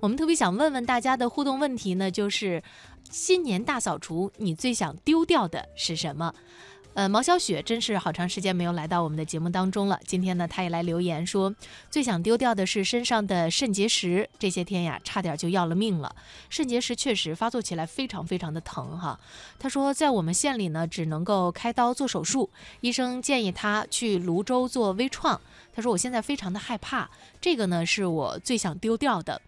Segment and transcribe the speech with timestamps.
[0.00, 2.62] 我们特别想问问大家的互动问题呢，就是
[3.10, 6.32] 新年大扫除，你最想丢掉的是什么？
[6.94, 9.98] 呃，毛小雪真是好长时间没有来到我们的节目当中了。
[10.06, 11.52] 今天呢，她也来留言说，
[11.90, 16.14] 最想丢掉的是身上的肾结石，这些天呀，差点就要了命了。
[16.48, 19.18] 肾结石确实发作起来非常非常的疼哈。
[19.58, 22.48] 她说，在我们县里呢，只能够开刀做手术，
[22.82, 25.40] 医生建议她去泸州做微创。
[25.74, 27.10] 她说，我现在非常的害怕，
[27.40, 29.40] 这个呢，是我最想丢掉的。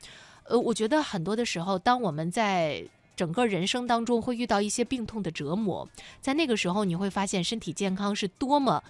[0.50, 5.88] 呃，我觉得很多的时候，当我们在整个人生当中会遇到一些病痛的折磨，
[6.20, 8.82] 在那个时候，你会发现身体健康是多么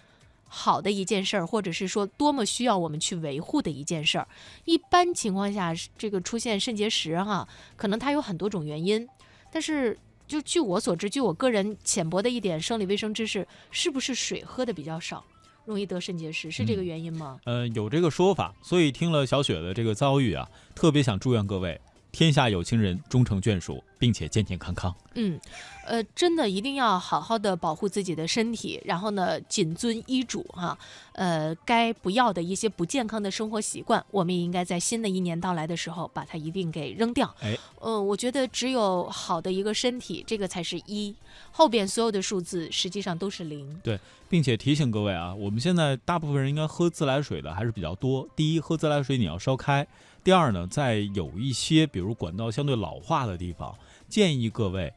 [0.49, 4.27] 好的一件事儿，或者是说多么需要我们去维护的一件事儿。
[4.65, 7.47] 一般情况下，这个出现肾结石哈，
[7.77, 9.07] 可能它有很多种原因，
[9.53, 15.23] 但是就据我所知，据我个人浅薄的一点生理卫生知识，是不是水喝的比较少？
[15.65, 17.39] 容易得肾结石是这个原因吗？
[17.45, 21.81] 呃，有这个说法，所以听了小雪的这个遭遇啊，特别想祝愿各位
[22.13, 24.95] 天下有情人终成眷属，并且健健康康。
[25.15, 25.39] 嗯，
[25.87, 30.79] 呃，真的一定要好好的保护自己的身体，然后呢，谨遵医嘱哈。
[31.13, 37.35] 呃，该不要的一些不健康的生活习惯，我们也应该在新的一年到来的时候把它一并给扔掉。
[37.41, 41.15] 哎，嗯，我觉得只有好的一个身体，这个才是一，
[41.51, 43.79] 后边所有的数字实际上都是零。
[43.83, 48.27] 对，并且提醒各位啊，我们现在大部分人应该喝自来水的还是比较多。
[48.35, 49.85] 第一，喝自来水你要烧开；
[50.23, 53.75] 第二呢，在有一些比如管道相对老化的地方。
[54.09, 54.93] 建议各位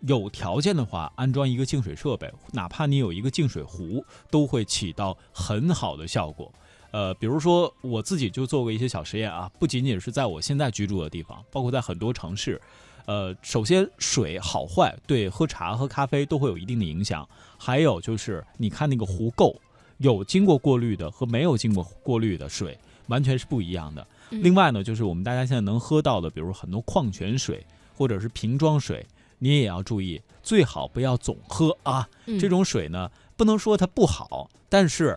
[0.00, 6.50] 有条件的话，安装一个净水设备，哪怕你有一个净水壶，都会起到很好的效果。
[6.90, 12.60] 呃，比如说我自己就做过一些小实验啊，不仅仅是在我现在居住的地方，包括在很多城市。
[13.06, 19.54] 呃，首先水好坏对喝茶喝咖啡都会有一定的影响，还有就是你看那个壶垢，
[19.98, 24.06] 有经过过滤的和没有经过过滤的水完全是不一样的。
[24.30, 27.66] 另外呢，就是我们大家现在能喝到的，比如很多矿泉水。
[27.96, 29.06] 或者是瓶装水，
[29.38, 32.08] 你也要注意，最好不要总喝啊。
[32.40, 35.16] 这种水呢，不能说它不好，但是，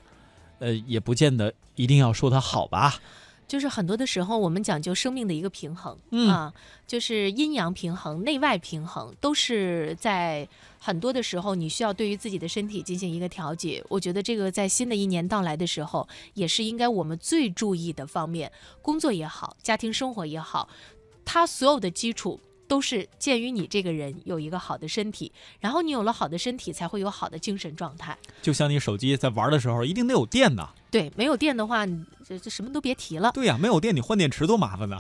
[0.60, 3.00] 呃，也不见得一定要说它好吧。
[3.48, 5.98] 就是很多的时候，我们讲究生命的一个平衡
[6.30, 6.54] 啊，
[6.86, 10.48] 就是阴阳平衡、内外平衡，都是在
[10.80, 13.84] 很多的时候，你需要对于自己的身体进行一个调节。
[13.90, 18.52] 我觉得这个在新的一年到来的时候，也是应该我们最注意的方面。
[18.82, 20.68] 工作也好，家庭生活也好，
[21.24, 22.40] 它所有的基础。
[22.68, 28.18] 都是鉴于你这个人有一个好的身体，然后你有了好的身体，才会有好的精神状态。
[28.42, 30.70] 就像你手机在玩的时候，一定得有电呐。
[30.92, 31.86] 对，没有电的话，
[32.26, 33.32] 这这什么都别提了。
[33.34, 35.00] 对呀，没有电你换电池多麻烦呢。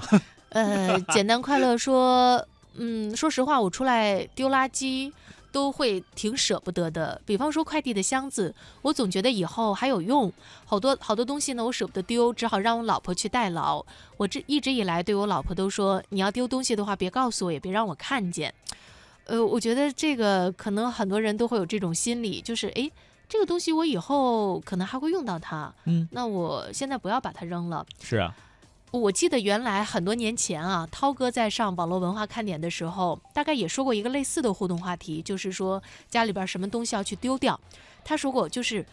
[0.50, 2.46] 呃，简单快乐说，
[2.76, 5.12] 嗯，说实话，我出来丢垃圾。
[5.52, 10.32] 都会挺舍不得的，比方说快递的箱子，我总觉得以后还有用，
[10.66, 13.84] 好多好多东西呢，我舍不得丢，只好让我老婆去代劳。
[14.18, 18.54] 我这一直以来对我老婆都说，你要丢东西的话，别告诉我，也别让我看见。
[19.26, 22.92] 呃，我觉得这个可能很多人都会有这种心理，就是诶，
[23.28, 27.86] 这个东西我以后可能还会用到它，嗯，那我现在不要把它扔了。
[28.02, 28.34] 是啊。
[28.92, 37.60] 我记得原来很多年前啊，涛哥在上网络文化看点的时候，大概也说过一个类似的互动话题，就是说家里边什么东西要去丢掉。
[38.04, 38.86] 他说过，就是，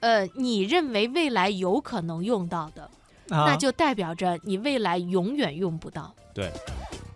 [0.00, 2.88] 呃，你认为未来有可能用到的，
[3.28, 6.14] 那就代表着你未来永远用不到。
[6.32, 6.50] 对，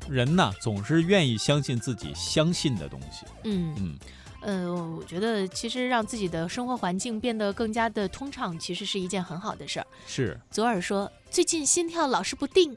[0.09, 3.25] 人呢总是愿意相信自己相信的东西。
[3.45, 3.99] 嗯嗯。
[4.47, 9.87] 呃，我觉得其实让自己的生活环境变得更加的通畅，其实是一件很好的事儿。
[10.07, 10.41] 是。
[10.53, 12.77] 左耳说最近心跳老是不定，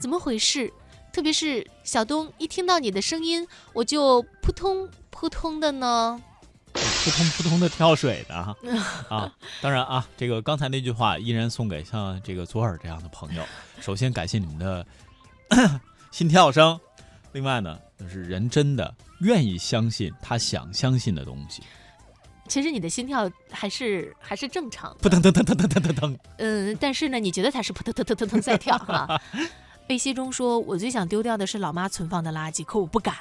[0.00, 0.72] 怎么回事？
[1.12, 6.18] 特别是小东，一听到你的声音，我就扑通扑通的呢。
[6.72, 8.56] 扑通扑通的跳水的哈。
[9.14, 13.44] 啊，当然啊，这个刚才那句话依然送给像这个左耳这样的朋友。
[13.82, 14.86] 首先感谢你们的
[16.10, 16.80] 心跳声，
[17.32, 18.94] 另外呢，就是人真的。
[19.22, 21.62] 愿意相信他想相信的东西。
[22.48, 26.18] 其实你的心跳还是还是正常，扑腾腾腾腾腾腾腾腾。
[26.38, 29.20] 嗯，但是呢，你觉得它是扑腾腾腾腾腾在跳哈？
[29.86, 33.14] 贝西中说：“我最想丢掉的是老妈存放的垃圾，可我不敢。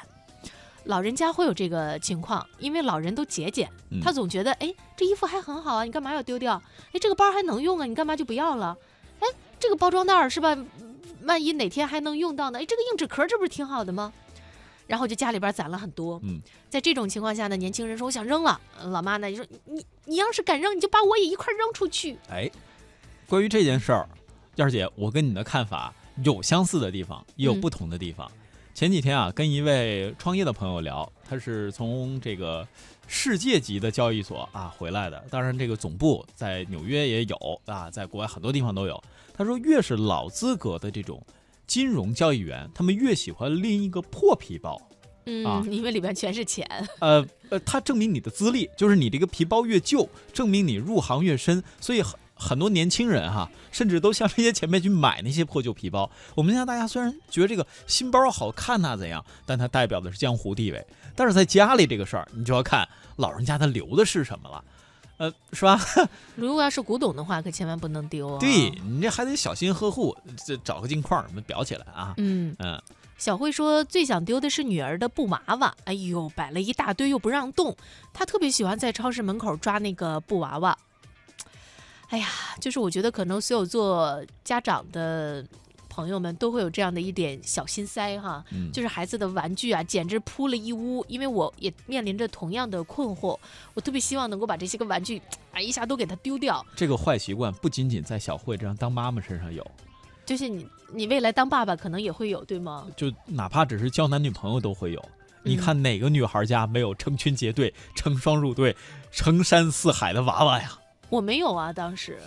[0.86, 3.70] 老人家会有这个情况，因为老人都节俭，
[4.02, 6.62] 他总觉得，哎，这衣服还很好啊，你干嘛要丢掉？
[6.92, 8.76] 哎，这个包还能用啊，你干嘛就不要了？
[9.20, 9.28] 哎，
[9.60, 10.58] 这个包装袋是吧？
[11.24, 12.60] 万一哪天还能用到呢？
[12.60, 14.12] 哎，这个硬纸壳这不是挺好的吗？”
[14.92, 22.18] 然后就家里边攒了很多，嗯，在这种情况下呢，年轻人说我想扔了，老妈呢就说你你要是敢扔，你就把我也一块扔出去。
[22.30, 22.52] 哎，
[23.26, 24.10] 关于这件事儿，
[24.58, 25.94] 燕儿姐，我跟你的看法
[26.26, 28.30] 有相似的地方，也有不同的地方。
[28.74, 32.68] 前几天啊，跟一位创业的朋友聊，他是从这个
[33.08, 39.02] 世界级的交易所啊回来的，当然这个总部在纽约也有啊，在国外很多地方都有。
[39.34, 41.26] 他说，越是老资格的这种。
[41.72, 44.78] 金融交易员，他们越喜欢拎一个破皮包。
[45.26, 46.68] 嗯，啊因为里边全是钱。
[47.00, 56.12] 呃呃，它证明你的资历，就是你这个皮包越旧，证明你入行越深，所以很很多年轻人哈，甚至都向这些前辈去买那些破旧皮包。
[56.36, 60.86] 我们现在大家虽然觉得这个新包好看呐、怎样，但它代表的是江湖地位。
[61.16, 62.86] 但是在家里这个事儿，你就要看
[63.16, 64.62] 老人家他留的是什么了，
[65.22, 65.80] 呃，是吧？
[66.36, 68.40] 如果要是古董的话，可千万不能丢啊。
[68.40, 72.16] 对你这还得小心呵护，这找个镜框什么裱起来啊。
[72.18, 72.82] 嗯，嗯，
[73.20, 77.78] 小慧说最想丢的是女儿的布娃娃，哎呦，摆了一大堆又不让动，
[78.12, 80.76] 她特别喜欢在超市门口抓那个布娃娃。
[82.10, 82.28] 哎呀，
[82.60, 85.46] 就是我觉得可能所有做家长的
[85.92, 91.06] 朋友们都会有这样的一点小心塞哈，嗯就是孩子的玩具啊，简直铺了一屋。
[91.10, 93.38] 因为我也面临着同样的困惑，
[93.74, 95.22] 我特别希望能够把这些个玩具，
[95.52, 96.66] 啊，一下都给它丢掉。
[96.78, 99.70] 这个坏习惯不仅仅在小慧这样当妈妈身上有，
[100.26, 102.88] 就是你，你未来当爸爸可能也会有，对吗？
[102.96, 105.06] 就哪怕只是交男女朋友都会有。
[105.44, 108.76] 你嗯看哪个女孩家没有成群结队、成双入对、
[109.12, 110.72] 成山似海的娃娃呀？
[111.10, 112.20] 我没有啊，当时，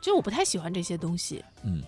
[0.00, 1.44] 就是我不太喜欢这些东西。
[1.64, 1.82] 嗯，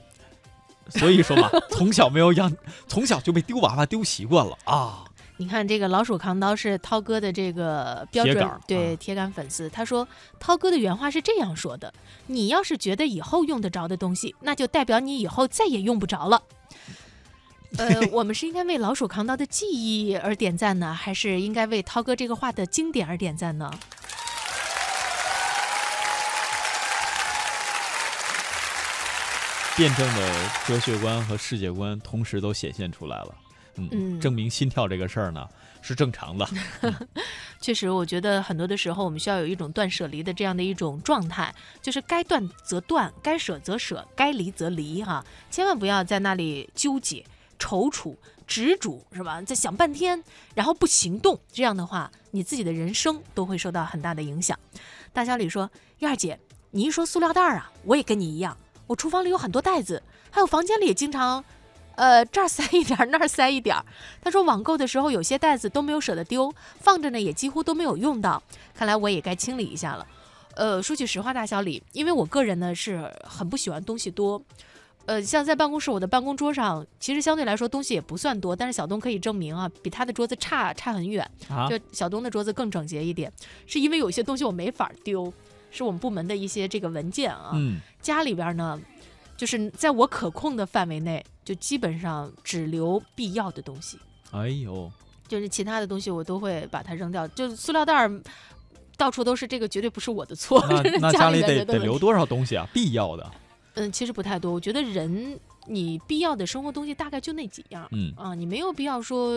[0.88, 2.55] 所以说嘛，从小没有养，
[2.87, 5.05] 从小就被丢娃娃丢习惯了啊。
[5.38, 10.06] 你看这个老鼠扛刀是涛哥的这个标准对铁杆粉丝，他说
[10.38, 11.93] 涛哥的原话是这样说的：
[12.26, 16.43] 你要是觉得以后用得着的东西，那就代表你以后再也用不着了。
[17.79, 23.73] 呃， 我们是应该为老鼠扛刀的记忆而点赞呢，还是应该为涛哥这个话的经典而点赞呢？
[29.76, 33.34] 辩证的哲学观和世界观同时都显现出来了。
[33.76, 35.48] 嗯，嗯证明心跳这个事儿呢
[35.80, 36.46] 是正常的。
[37.58, 47.24] 确实，我觉得很多的时候，我们需要有一种断舍离的这样的一种状态，就是该断则断，该舍则舍，该离则离，哈，千万不要在那里纠结、
[47.58, 48.14] 踌躇、
[48.46, 49.40] 执着，是吧？
[49.40, 50.22] 在想半天，
[50.54, 54.58] 然后不行动，这样的话，你自己的人生都会受到很大的影响。
[55.14, 55.70] 大小李说
[56.00, 56.38] ：“燕儿姐，
[56.72, 58.56] 你一说塑料袋儿啊，我也跟你一样，
[58.92, 61.42] 我厨房里有很多袋子，还有房间里也经常。”
[61.94, 63.84] 呃，这儿塞一点儿，那儿塞一点儿。
[64.22, 68.42] 他说网购的时候有些袋子都没有舍得丢，放着呢也几乎都没有用到。
[68.74, 70.06] 看来我也该清理一下了。
[70.54, 74.42] 呃，说句实话，大小李，因为我个人呢是很不喜欢东西多。
[75.04, 81.30] 呃，像在办公室，我的办公桌上其实相对来说东西也不算多，但是小东可以证明啊，比他的桌子差差很远。
[81.50, 83.30] 啊，就小东的桌子更整洁一点，
[83.66, 85.30] 是因为有些东西我没法丢，
[85.70, 87.50] 是我们部门的一些这个文件啊。
[87.54, 88.78] 嗯，家里边呢，
[89.37, 93.99] 就是在我可控的范围内，就基本上只留必要的东西，
[94.32, 94.90] 哎呦，
[95.28, 97.26] 就是其他的东西我都会把它扔掉。
[97.28, 98.10] 就是塑料袋儿
[98.96, 101.99] 到处都是，这个绝对不是我的错，那 那家里里得得留。
[101.99, 102.69] 多少东西啊？
[102.72, 103.31] 必要的。
[103.74, 104.52] 嗯，其实不太多。
[104.52, 107.88] 我觉得人你必要的生活东西大概就那几样。
[107.92, 109.36] 嗯，啊，你没有必要说，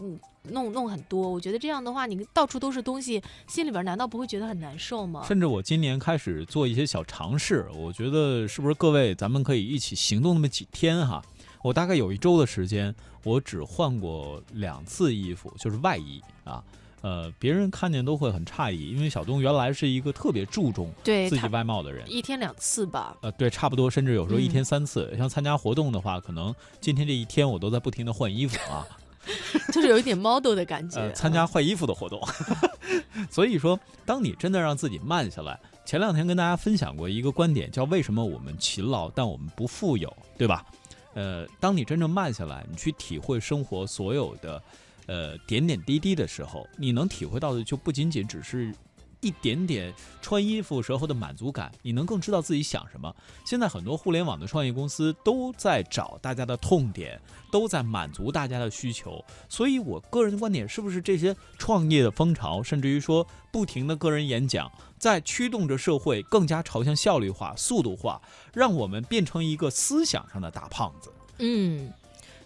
[0.00, 1.28] 嗯，弄弄很多。
[1.28, 5.22] 我觉得这样的话，你到处都是东西，心里边难道不会觉得很难受吗？
[5.26, 11.22] 甚至我今年开始做一些小尝试，我觉得是不是各位咱们可以一起行动那么几天哈？
[11.62, 16.64] 我大概有一周的时间，我只换过两次衣服，就是外衣啊。
[17.02, 22.04] 呃，别人看见都会很诧异，因为小东原来是一个特别注重自己外貌的人。
[22.10, 23.16] 一天两次吧。
[23.22, 25.14] 呃，对，差不多，甚至有时候一嗯天三次。
[25.16, 28.86] 像参加活动的话，可能今天这一天我都在不停的换衣服啊。
[29.72, 31.00] 就是有一点 model 的感 觉。
[31.00, 32.20] 呃，参加换衣服的活动。
[33.30, 40.64] 所以说，当你真的让自己慢下来，前两天跟大家分享过一个观点，叫为什么我们勤劳但我们不富有，对吧？
[41.14, 44.62] 呃，当你真正慢下来，你去体会生活所有的
[45.10, 48.72] 呃点点滴滴的时候，你能体会到的就不仅仅只是。
[49.22, 53.14] 一点点穿衣服时候的满足感，你能更知道自己想什么。
[53.44, 57.20] 现在很多互联网的创业公司都在找大家的痛点，
[57.52, 59.22] 都在满足大家的需求。
[59.46, 68.22] 所以我个人的观点，是不是这些创业的风潮，甚至于说不停的个人演讲，在驱动着社会更加朝向效率化、速度化，
[68.54, 71.12] 让我们变成一个思想上的大胖子。
[71.40, 71.92] 嗯，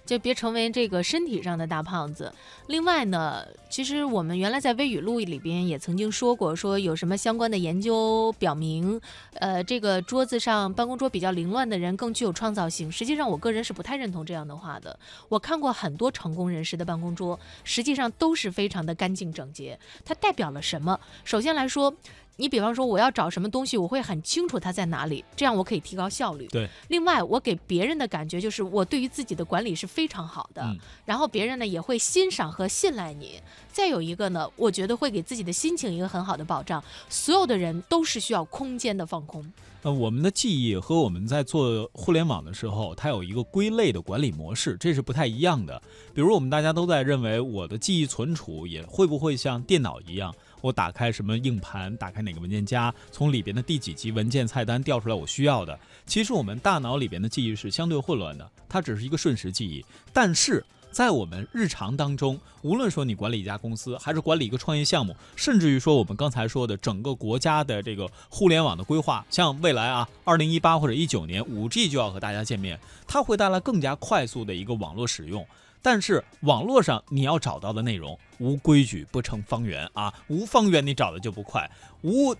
[0.04, 2.32] 就别成为这个身体上的大胖子。
[2.66, 9.00] 另外呢，其实我们原来在微语录里边也曾经说过，说有什么相关的研究表明，
[9.34, 12.90] 呃，这个桌子上办公桌比较凌乱的人更具有创造性。
[12.90, 14.98] 实际上，我个人是不太认同这样的话的。
[15.28, 19.78] 我看过很多成功人士的办公桌，实际上都是非常的干净整洁。
[20.04, 20.98] 它代表了什么？
[21.24, 21.94] 首先来说，
[22.36, 26.46] 你比方说我要找什么东西，我会很清楚它在哪里，这样我可以提高效率。
[26.48, 26.68] 对。
[26.88, 33.40] 另外，我给别人的感觉就是我对于自己的管理是非常好的，嗯然后别人呢也会欣赏和信赖你。
[33.70, 36.82] 再有一个呢，我觉得会给自己的心情一个很好的保障。
[37.08, 39.52] 所有的人都是需要空间的放空。
[39.82, 45.80] 呃，我们的记忆和我们在做互联网的时候，它有一个归类的管理模式，这是不太一样的。
[46.14, 55.78] 比如我们大家都在认为，我的记忆存储也会不会像电脑一样，我打开什么硬盘，打开哪个文件夹，从里边的第几级文件菜单调出来我需要的。
[56.06, 60.64] 其实我们大脑里边的记忆是相对混乱的，它只是一个瞬时记忆，但是。
[60.90, 72.78] 在我们日常当中，无论说你管理一家公司，还是管理一个创业项目，甚至于说我们刚才说的整个国家的这个互联网的规划，像未来啊，二零一八或者一九年，五 G 就要和大家见面，
[73.08, 75.44] 它会带来更加快速的一个网络使用。
[75.84, 81.70] 但是网络上你要找到的内容，无规矩不成方圆啊，无方圆你找的就不快，
[82.02, 82.34] 无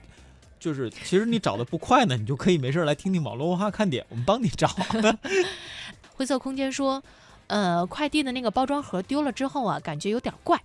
[0.59, 4.67] 就是其实你找的不快呢，你就可以没事来听听网络文化看点，我们帮你找。
[6.17, 7.03] 灰色空间说。
[7.47, 10.59] 呃，快递的那个包装盒丢了之后啊，感觉有点怪，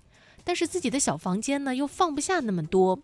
[0.45, 2.97] 但是自己的小房间呢又放不下那么多，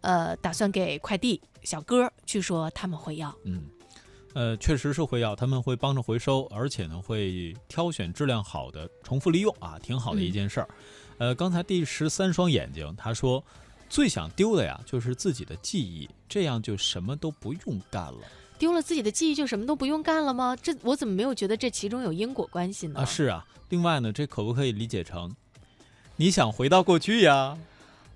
[0.00, 3.36] 呃，打算给快递小哥，据说他们会要。
[3.44, 3.64] 嗯，
[4.32, 10.68] 呃，确实是会要，他们会帮着回收，而且呢会挑选质量好的，重复利用啊，挺好的一件事儿。
[11.18, 13.44] 嗯、呃，刚才第十三双眼睛他说，
[13.88, 18.20] 最想丢的呀就是自己的记忆，这样就什么都不用干了。
[18.58, 20.54] 丢了自己的记忆就什么都不用干了吗？
[20.54, 23.00] 这我怎么没有觉得这其中有因果关系呢？
[23.00, 23.44] 啊，是啊。
[23.70, 25.34] 另外呢，这可不可以理解成，
[26.16, 27.58] 你想回到过去呀？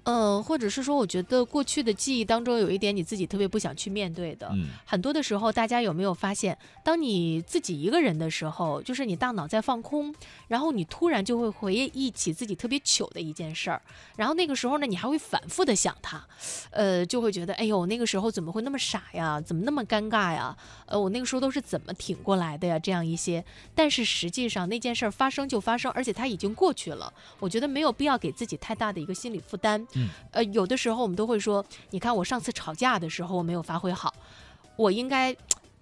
[0.04, 4.48] 呃，或者是说，我觉得过去的记忆当中有一点你自己特别不想去面对的。
[4.52, 10.14] 嗯，很多的时候，大家有没有发现，当你自己一个人的时候，就是你大脑在放空，
[10.48, 13.80] 然后你突然就会回忆起自己特别糗的一件事儿，
[14.16, 16.22] 然后那个时候呢，你还会反复的想它，
[16.70, 19.40] 呃，就会觉得，哎呦，那个时候怎么会那么傻呀？
[19.40, 20.54] 怎么那么尴尬呀？
[20.84, 22.78] 呃，我那个时候都是怎么挺过来的呀？
[22.78, 23.42] 这样一些，
[23.74, 29.86] 但是实际上那件事儿发生就发生，而且它已经过去了，我觉得没有必要给自己太大的一个心理负担。
[29.94, 34.12] 嗯，呃，有的时候我们都会说，你看我上次吵架的时候我没有发挥好，
[34.76, 35.34] 我应该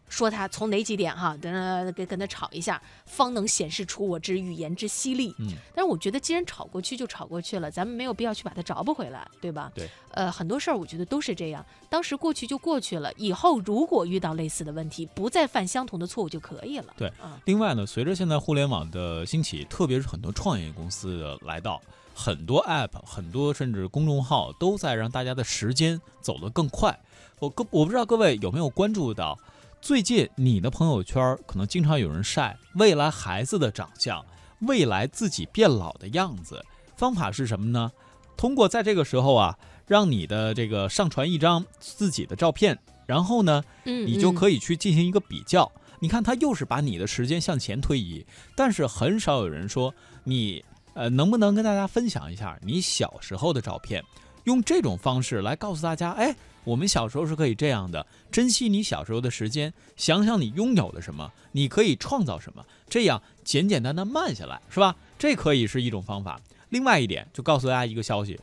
[0.08, 5.34] 说他从哪几点哈，跟他跟跟他吵一下，方能显示出我之语言之犀利。
[5.38, 9.72] 嗯，但是我觉得既然吵过去就吵过去了，咱们没有必要去把它找不回来，对吧？
[9.74, 9.88] 对。
[10.10, 16.92] 呃，很多事儿我觉得都是这样，当时过去就过去了，以后如果遇到类似的问题，不再犯相同的错误就可以了。
[16.98, 17.10] 对。
[17.24, 17.32] 嗯。
[17.46, 21.80] 另外呢，随着现在互联网的兴起，特别是很多创业公司的来到。
[22.14, 26.98] 很多 App，很多甚至公众号都在让大家的时间走得更快。
[27.38, 29.38] 我各我不知道各位有没有关注到，
[29.80, 34.24] 最近你的朋友圈可能经常有人晒未来孩子的长相，
[34.60, 36.64] 未来自己变老的样子。
[36.96, 37.90] 方法是什么呢？
[38.36, 45.70] 通过在这个时候啊，让你的这个上传一张自己的照片，然后呢，嗯，你就可以去进行一个比较。
[45.98, 49.92] 你看，他又是把你的时间向前推移，但是很少有人说
[50.24, 50.64] 你。
[50.94, 54.02] 呃，能不能跟大家分享一下你小时候的照片？
[54.44, 56.34] 用这种方式来告诉大家，哎，
[56.64, 64.96] 我们小时候是可以这样的，珍惜你小时候的时间，想想你拥有了什么，你可以创造什么，这样简简单单慢下来，是吧？
[65.16, 66.40] 这可以是一种方法。
[66.70, 68.38] 另外一点，就告诉大家一个消息，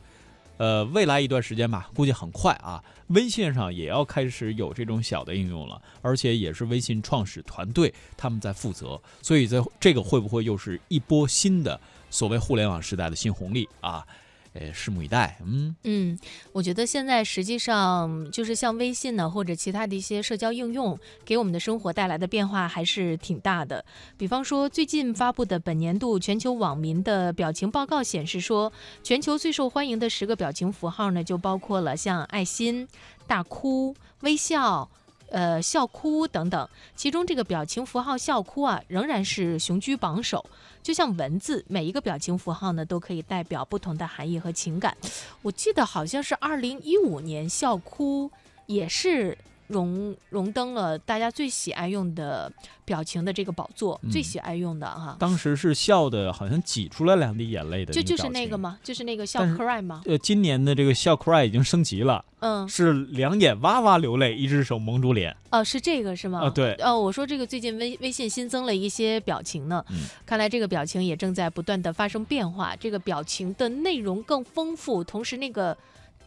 [0.56, 11.78] 呃，未来一段时间吧，估计很快啊，微信上也要开始有这种小的应用了，而且也是微信创始团队他们在负责，所以在这个会不会又是一波新的？
[12.10, 14.04] 所谓互联网时代的新红利啊，
[14.52, 15.38] 呃，拭目以待。
[15.44, 16.18] 嗯嗯，
[16.52, 23.84] 我觉得现在实际上就是像微信呢，或者其他的一些社交应用，给我们的生活带来的变化还是挺大的。
[24.18, 28.72] 比方说，最近发布的本年度全球网民的表情报告显示说，
[29.04, 32.88] 全球最受欢迎的十个表情符号呢，就包括了像爱心、
[33.28, 34.90] 大哭、微笑。
[35.30, 40.44] 呃，笑哭等等，其中这个表情符号笑哭啊，仍然是雄居榜首。
[40.82, 44.96] 就像文字，每一个表情符号呢，都可以代表不同的含义和情感。
[45.42, 48.30] 我记得好像是二零一五年笑哭
[48.66, 49.36] 也是
[49.70, 52.52] 荣荣登了大家最喜爱用的
[52.84, 55.16] 表情的这个宝座，嗯、最喜爱用的哈。
[55.18, 57.92] 当时是笑的，好像挤出来两滴眼泪的。
[57.92, 58.78] 就就是那个吗？
[58.82, 60.02] 就是那个笑 cry 吗？
[60.06, 62.24] 呃，今年的这个笑 cry 已经升级了。
[62.40, 65.36] 嗯，是两眼哇哇流泪，一只手蒙住脸。
[65.50, 66.40] 哦，是这个是吗？
[66.40, 66.74] 啊，对。
[66.80, 75.76] 哦，我说这个最近微微信新增了一些表情呢，嗯，看来这个表情也正在不断的发生变化，这个表情的内容更丰富，同时那个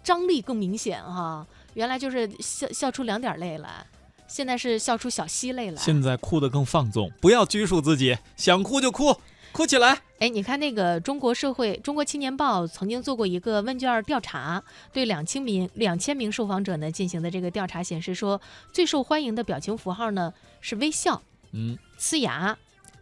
[0.03, 1.45] 张力更明显哈。
[1.73, 3.85] 原来就是笑笑出两点泪来，
[4.27, 5.81] 现在是笑出小溪泪来。
[5.81, 9.15] 现在哭得更放纵，不要拘束自己，想哭就哭，
[9.51, 9.99] 哭起来。
[10.19, 14.63] 哎，你看那个中国社会中国青年报曾经做过一个问卷调查，
[14.93, 18.39] 对两千名两千名受访者呢进行的这个调查显示说，
[18.71, 22.57] 最受欢迎的表情符号呢是微笑、嗯，呲牙、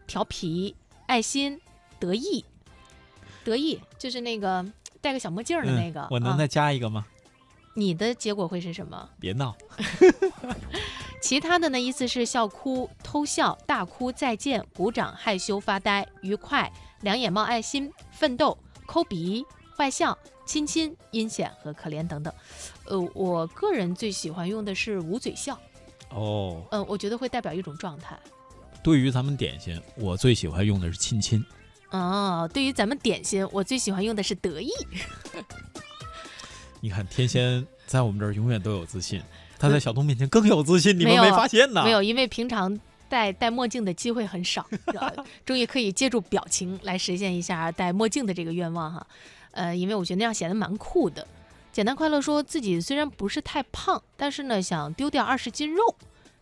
[0.07, 0.75] 调皮、
[1.05, 1.59] 爱心、
[1.99, 2.43] 得意。
[3.43, 4.63] 得意就是那个
[5.01, 6.07] 戴个小墨镜的那个。
[6.11, 7.05] 我能再加一个吗？
[7.73, 9.09] 你的结果会是什么？
[9.19, 9.55] 别闹，
[11.21, 19.45] 其他的呢，意思是笑哭、偷笑、大哭、再见、鼓掌、害羞、发呆、愉快、两眼冒爱心、奋斗、抠鼻、
[19.77, 22.33] 坏笑、亲亲、阴险和可怜等等。
[22.85, 25.57] 呃，我个人最喜欢用的是捂嘴笑，
[26.09, 28.19] 哦，嗯、我觉得会代表一种状态。
[28.83, 31.45] 对于咱们点心，我最喜欢用的是亲亲。
[31.91, 34.71] 哦，对于咱们点心，我最喜欢用的是得意。
[36.81, 39.21] 你看天仙在我们这儿永远都有自信，
[39.59, 41.83] 他在小东面前更有自信，你们没发现呢？
[41.83, 44.65] 没有，因为平常戴戴墨镜的机会很少，
[44.99, 45.13] 呃
[45.45, 49.05] 终于可以借助表情来实现一下戴墨镜的这个愿望哈。
[49.51, 51.25] 呃，因为我觉得那样显得蛮酷的。
[51.71, 55.95] 简单快乐说自己虽然不是太胖，但是呢想丢掉二十斤肉，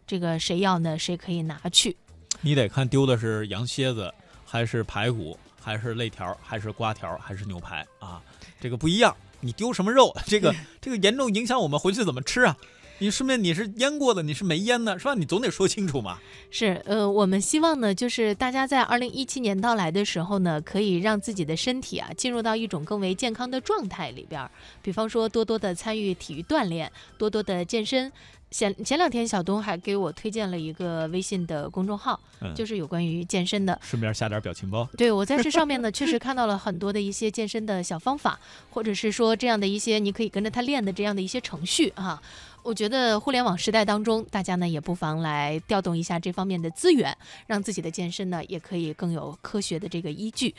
[0.07, 0.97] 这个谁要呢？
[0.97, 1.97] 谁可以拿去？
[2.39, 4.13] 你得看丢的是羊蝎子，
[4.45, 8.21] 还是排骨，还是肋条，还是瓜条，还是牛排啊？
[8.61, 9.13] 这个不一样。
[9.41, 12.57] 你丢什么肉， 这个这个严重影响我们回去怎么吃啊？
[13.01, 15.13] 你顺便你是腌过的，你是没腌的，是吧？
[15.15, 16.19] 你总得说清楚嘛。
[16.51, 24.51] 是，呃，我们希望呢，就是大家在二零一七年到来的时候呢，可以让自己的身体啊进入到一种更为健康的状态里边儿。
[24.81, 28.11] 比方说，多多的参与体育锻炼，多多的健身。
[28.51, 33.77] 前前两天，小东还给我推荐了一个微信的公众号，嗯就是有关于健身的。
[33.81, 34.87] 顺便下点表情包。
[34.97, 38.39] 对我在这上面呢， 确实看到了很多的一些健身的小方法，
[38.71, 42.21] 或者是说这样的一些你可以跟着他练的这样的一些程序啊。
[42.61, 47.15] 我觉得互联网时代当中，大家呢也不妨来调动一下这方面的资源，
[47.47, 50.53] 让自己的健身呢也可以更有科学的这个依据。